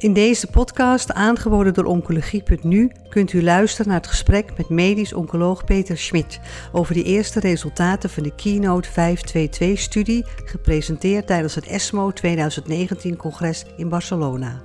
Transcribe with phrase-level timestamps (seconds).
[0.00, 5.64] In deze podcast, aangeboden door Oncologie.nu, kunt u luisteren naar het gesprek met medisch oncoloog
[5.64, 6.40] Peter Schmidt
[6.72, 14.62] over de eerste resultaten van de Keynote 522-studie, gepresenteerd tijdens het ESMO 2019-congres in Barcelona.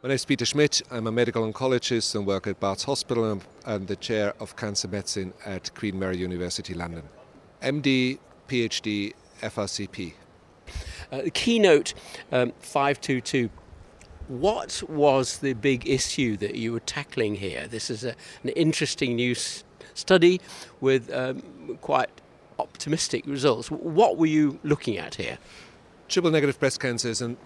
[0.00, 0.82] My name is Peter Schmidt.
[0.92, 5.32] I'm a medical oncologist and work at Barts Hospital and the chair of cancer medicine
[5.44, 7.02] at Queen Mary University London.
[7.60, 10.21] MD, PhD, FRCP.
[11.12, 11.92] Uh, keynote
[12.32, 13.50] um, 522
[14.28, 17.66] what was the big issue that you were tackling here?
[17.66, 19.64] This is a, an interesting new s-
[19.94, 20.40] study
[20.80, 22.08] with um, quite
[22.58, 23.70] optimistic results.
[23.70, 25.38] What were you looking at here?
[26.08, 27.36] Triple negative breast cancer is an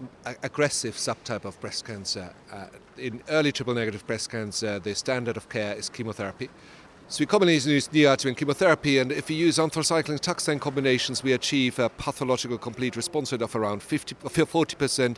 [0.43, 2.33] aggressive subtype of breast cancer.
[2.51, 6.49] Uh, in early triple negative breast cancer, the standard of care is chemotherapy.
[7.09, 11.79] So we commonly use neoadjuvant chemotherapy, and if we use anthracycline taxane combinations, we achieve
[11.79, 15.15] a pathological complete response rate of around 50, 40%.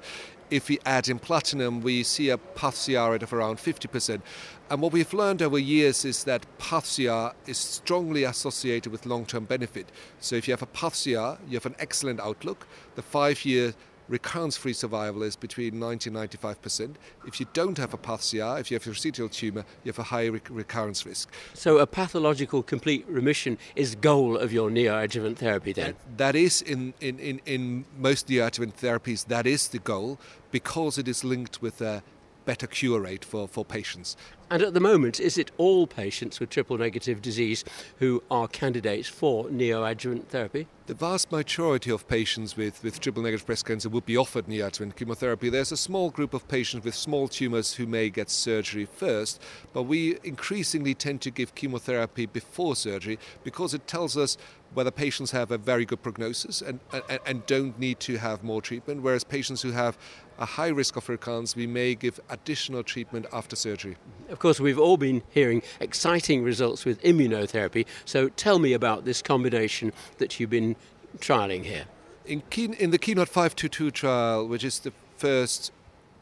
[0.52, 4.22] If we add in platinum, we see a path CR rate of around 50%.
[4.70, 9.46] And what we've learned over years is that path CR is strongly associated with long-term
[9.46, 9.92] benefit.
[10.20, 12.68] So if you have a path CR, you have an excellent outlook.
[12.94, 13.74] The five-year
[14.10, 16.96] recurrence-free survival is between 90 and 95%.
[17.26, 20.00] If you don't have a path CR, if you have a residual tumour, you have
[20.00, 21.32] a high rec- recurrence risk.
[21.54, 25.96] So, a pathological complete remission is goal of your neoadjuvant therapy then?
[26.18, 30.20] That, that is, in, in, in, in most neoadjuvant therapies, that is the goal
[30.52, 32.04] because it is linked with a
[32.46, 34.18] better cure rate for, for patients.
[34.52, 37.64] And at the moment, is it all patients with triple negative disease
[38.00, 40.68] who are candidates for neoadjuvant therapy?
[40.88, 44.96] The vast majority of patients with, with triple negative breast cancer would be offered neoadjuvant
[44.96, 45.50] chemotherapy.
[45.50, 49.40] There's a small group of patients with small tumors who may get surgery first,
[49.72, 54.36] but we increasingly tend to give chemotherapy before surgery because it tells us
[54.74, 58.62] whether patients have a very good prognosis and, and, and don't need to have more
[58.62, 59.96] treatment, whereas patients who have
[60.40, 63.98] a high risk of recurrence, we may give additional treatment after surgery.
[64.30, 69.22] Of course, we've all been hearing exciting results with immunotherapy, so tell me about this
[69.22, 70.76] combination that you've been
[71.18, 71.86] trialing here.
[72.26, 75.72] In, in the Keynote 522 trial, which is the first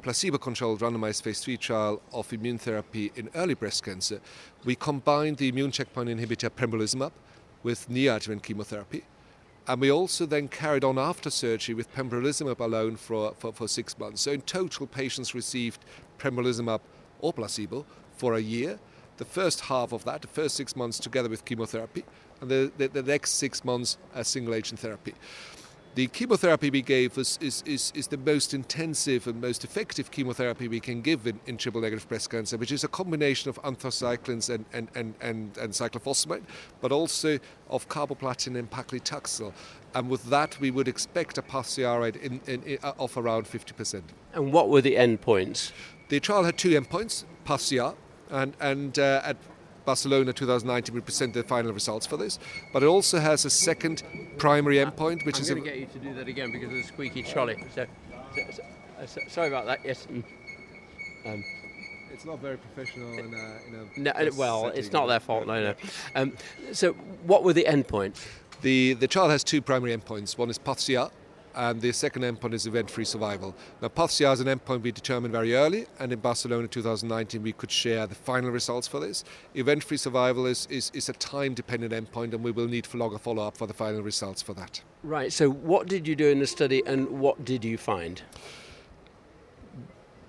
[0.02, 4.22] placebo controlled randomized phase 3 trial of immune therapy in early breast cancer,
[4.64, 7.12] we combined the immune checkpoint inhibitor pembrolizumab
[7.64, 9.04] with neoadjuvant chemotherapy.
[9.68, 14.00] And we also then carried on after surgery with pembrolizumab alone for, for, for six
[14.00, 14.22] months.
[14.22, 15.84] So in total, patients received
[16.20, 16.80] pembrolizumab
[17.20, 17.86] or placebo
[18.18, 18.80] for a year.
[19.18, 22.04] The first half of that, the first six months together with chemotherapy,
[22.42, 25.14] and the, the, the next six months as single agent therapy.
[25.98, 30.68] The chemotherapy we gave was, is, is, is the most intensive and most effective chemotherapy
[30.68, 34.54] we can give in, in triple negative breast cancer, which is a combination of anthracyclines
[34.54, 36.44] and, and, and, and, and cyclophosphamide,
[36.82, 37.40] but also
[37.72, 39.52] of carboplatin and paclitaxel.
[39.96, 43.48] And with that, we would expect a path CR rate in, in, in, of around
[43.48, 44.04] 50%.
[44.36, 45.72] And what were the endpoints?
[46.10, 47.98] The trial had two endpoints, path CR,
[48.32, 49.38] and, and uh, at
[49.86, 52.40] Barcelona 2019 we present the final results for this.
[52.74, 54.04] But it also has a second
[54.38, 56.76] primary endpoint, which I'm is going to get you to do that again because of
[56.76, 57.64] the squeaky trolley.
[57.74, 57.86] So,
[58.36, 58.64] so, so,
[59.02, 59.80] uh, sorry about that.
[59.86, 60.06] Yes.
[60.12, 60.24] mm.
[61.26, 61.44] Um,
[62.12, 64.80] it's not very professional in a, in a no, well, setting.
[64.80, 65.48] it's not their fault.
[65.48, 65.74] No, no.
[66.16, 66.34] Um,
[66.72, 68.26] so, what were the endpoints?
[68.62, 70.38] The the trial has two primary endpoints.
[70.38, 71.12] One is path CR,
[71.58, 73.56] and the second endpoint is event-free survival.
[73.82, 77.52] Now, path CR is an endpoint we determined very early, and in Barcelona 2019 we
[77.52, 79.24] could share the final results for this.
[79.56, 83.58] Event-free survival is, is, is a time-dependent endpoint, and we will need for longer follow-up
[83.58, 84.82] for the final results for that.
[85.02, 85.34] Right.
[85.34, 88.22] So, what did you do in the study, and what did you find?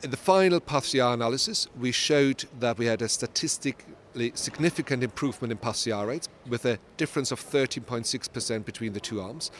[0.02, 5.52] In the final path CR analysis, we showed that we had a statistically significant improvement
[5.52, 9.50] in CR rates with a difference of 13.6% between the two arms,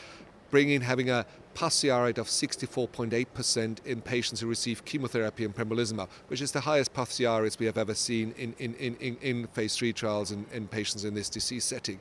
[0.49, 1.25] bringing having a
[1.59, 6.93] path rate of 64.8% in patients who receive chemotherapy and pembrolizumab, which is the highest
[6.93, 10.45] CR rates we have ever seen in, in, in, in, in phase 3 trials in,
[10.53, 11.99] in patients in this disease setting.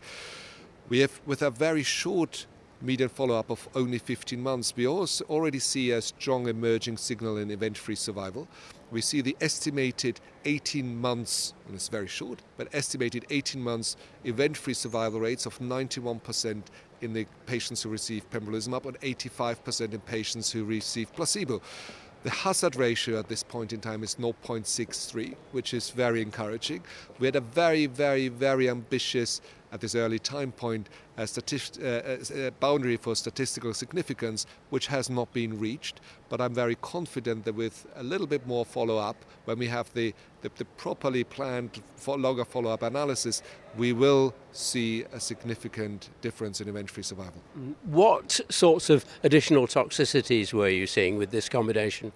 [0.89, 2.47] We have, with a very short
[2.81, 7.51] median follow-up of only 15 months, we also already see a strong emerging signal in
[7.51, 8.47] event-free survival.
[8.93, 14.75] We see the estimated 18 months, and it's very short, but estimated 18 months event-free
[14.75, 16.63] survival rates of 91%
[17.01, 21.61] in the patients who receive pembrolizumab and 85% in patients who receive placebo.
[22.25, 26.83] The hazard ratio at this point in time is 0.63, which is very encouraging.
[27.21, 29.41] We had a very, very, very ambitious
[29.73, 35.11] at this early time point a, statist- uh, a boundary for statistical significance which has
[35.11, 36.01] not been reached.
[36.29, 39.93] But I'm very confident that with a little bit more follow up, when we have
[39.95, 43.43] the, the, the properly planned longer follow up analysis,
[43.77, 47.43] we will see a significant difference in event free survival.
[47.85, 52.13] What sorts of additional toxicities were you seeing with this combination?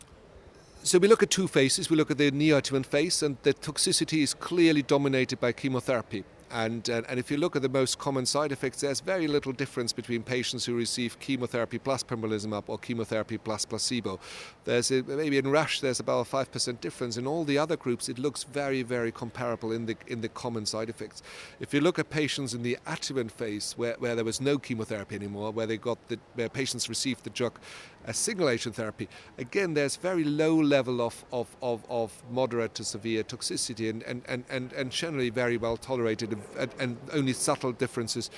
[0.85, 1.91] So we look at two phases.
[1.91, 6.25] We look at the neoadjuvant phase, and the toxicity is clearly dominated by chemotherapy.
[6.53, 9.53] And, uh, and if you look at the most common side effects, there's very little
[9.53, 14.21] difference between patients who receive chemotherapy plus pembrolizumab or chemotherapy plus placebo.
[14.65, 17.17] There's a, maybe in RASH there's about a 5% difference.
[17.17, 20.67] In all the other groups, it looks very, very comparable in the, in the common
[20.67, 21.23] side effects.
[21.59, 25.15] If you look at patients in the adjuvant phase where, where there was no chemotherapy
[25.15, 27.59] anymore, where they got the, where patients received the drug
[28.05, 29.09] as single agent therapy,
[29.39, 34.45] again, there's very low level of, of, of, of moderate to severe toxicity and, and,
[34.51, 38.31] and, and generally very well tolerated and, and only subtle differences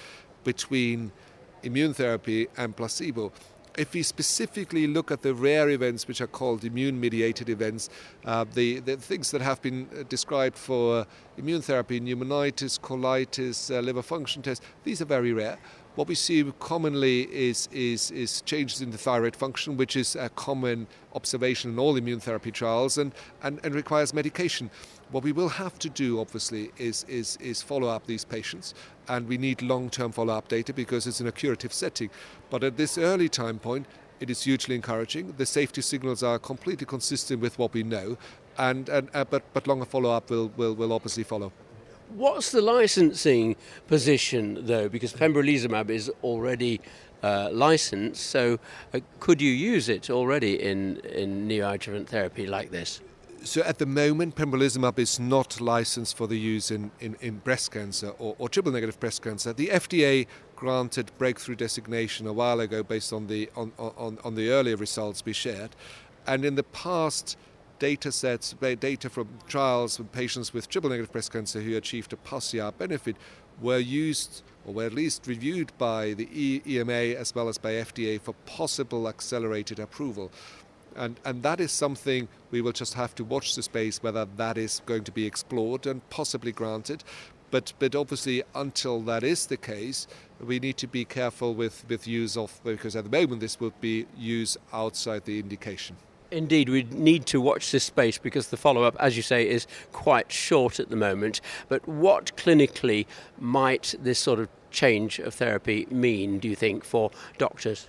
[0.44, 1.12] between
[1.62, 3.32] immune therapy and placebo
[3.76, 7.88] if we specifically look at the rare events which are called immune mediated events,
[8.24, 11.06] uh, the, the things that have been uh, described for
[11.36, 15.58] immune therapy, pneumonitis, colitis, uh, liver function tests, these are very rare.
[15.94, 20.28] What we see commonly is, is, is changes in the thyroid function, which is a
[20.30, 23.12] common observation in all immune therapy trials and,
[23.44, 24.70] and, and requires medication.
[25.12, 28.74] What we will have to do, obviously, is, is, is follow up these patients,
[29.08, 32.10] and we need long term follow up data because it's in a curative setting.
[32.50, 33.86] But at this early time point,
[34.18, 35.34] it is hugely encouraging.
[35.36, 38.18] The safety signals are completely consistent with what we know,
[38.58, 41.52] and, and uh, but, but longer follow up will, will, will obviously follow.
[42.14, 43.56] What's the licensing
[43.88, 44.88] position, though?
[44.88, 46.80] Because pembrolizumab is already
[47.24, 48.60] uh, licensed, so
[48.92, 53.00] uh, could you use it already in, in neoadjuvant therapy like this?
[53.42, 57.72] So at the moment, pembrolizumab is not licensed for the use in, in, in breast
[57.72, 59.52] cancer or, or triple negative breast cancer.
[59.52, 64.50] The FDA granted breakthrough designation a while ago based on the, on, on, on the
[64.50, 65.70] earlier results we shared.
[66.28, 67.36] And in the past,
[67.84, 72.16] data sets, data from trials with patients with triple negative breast cancer who achieved a
[72.16, 73.14] path CR benefit
[73.60, 76.26] were used or were at least reviewed by the
[76.66, 80.32] EMA as well as by FDA for possible accelerated approval.
[80.96, 84.56] And, and that is something we will just have to watch the space whether that
[84.56, 87.04] is going to be explored and possibly granted.
[87.50, 90.06] But, but obviously, until that is the case,
[90.40, 93.78] we need to be careful with, with use of, because at the moment this would
[93.82, 95.96] be use outside the indication.
[96.34, 99.68] Indeed, we need to watch this space because the follow up, as you say, is
[99.92, 101.40] quite short at the moment.
[101.68, 103.06] But what clinically
[103.38, 107.88] might this sort of change of therapy mean, do you think, for doctors?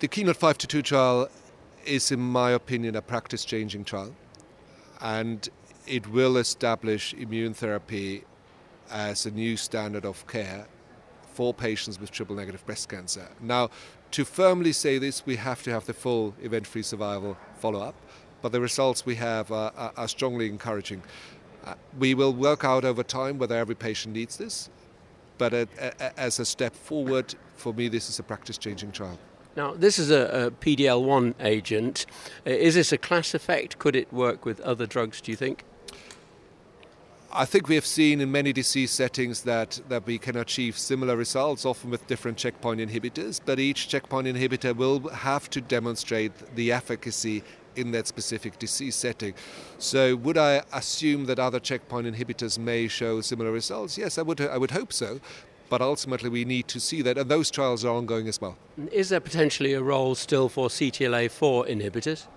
[0.00, 1.28] The Keynote 522 trial
[1.86, 4.12] is, in my opinion, a practice changing trial.
[5.00, 5.48] And
[5.86, 8.24] it will establish immune therapy
[8.90, 10.66] as a new standard of care
[11.32, 13.28] for patients with triple negative breast cancer.
[13.40, 13.70] Now,
[14.14, 17.96] to firmly say this, we have to have the full event free survival follow up,
[18.42, 21.02] but the results we have are, are, are strongly encouraging.
[21.64, 24.70] Uh, we will work out over time whether every patient needs this,
[25.36, 29.18] but a, a, as a step forward, for me, this is a practice changing trial.
[29.56, 32.06] Now, this is a, a PDL 1 agent.
[32.46, 33.80] Uh, is this a class effect?
[33.80, 35.64] Could it work with other drugs, do you think?
[37.36, 41.16] I think we have seen in many disease settings that, that we can achieve similar
[41.16, 46.70] results, often with different checkpoint inhibitors, but each checkpoint inhibitor will have to demonstrate the
[46.70, 47.42] efficacy
[47.74, 49.34] in that specific disease setting.
[49.78, 53.98] So, would I assume that other checkpoint inhibitors may show similar results?
[53.98, 55.18] Yes, I would, I would hope so.
[55.68, 58.56] But ultimately, we need to see that, and those trials are ongoing as well.
[58.92, 62.28] Is there potentially a role still for CTLA4 inhibitors?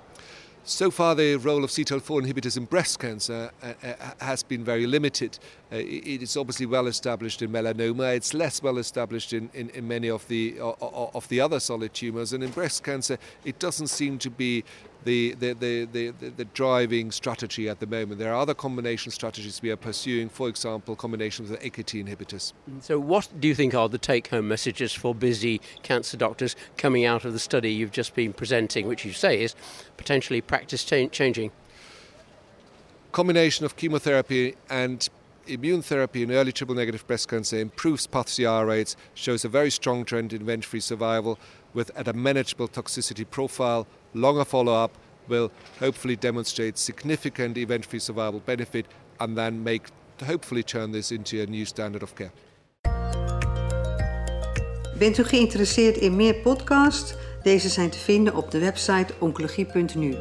[0.69, 4.85] So far, the role of CTLA4 inhibitors in breast cancer uh, uh, has been very
[4.85, 5.39] limited.
[5.71, 8.13] Uh, it is obviously well established in melanoma.
[8.13, 12.33] It's less well established in, in, in many of the of the other solid tumors.
[12.33, 14.65] And in breast cancer, it doesn't seem to be
[15.03, 18.19] the, the, the, the, driving strategy at the moment.
[18.19, 22.53] There are other combination strategies we are pursuing, for example, combinations with AKT inhibitors.
[22.81, 27.05] So, what do you think are the take home messages for busy cancer doctors coming
[27.05, 29.55] out of the study you've just been presenting, which you say is
[29.97, 31.51] potentially practice changing?
[33.11, 35.09] Combination of chemotherapy and
[35.47, 39.71] immune therapy in early triple negative breast cancer improves path CR rates, shows a very
[39.71, 41.39] strong trend in event free survival
[41.73, 44.91] with at a manageable toxicity profile longer follow up
[45.27, 48.85] will hopefully demonstrate significant event free survival benefit
[49.17, 49.81] and then make
[50.25, 52.31] hopefully turn this into a new standard of care.
[54.97, 57.13] Bent u geïnteresseerd in meer podcasts?
[57.43, 60.15] Deze zijn te vinden op de website oncologie.nu.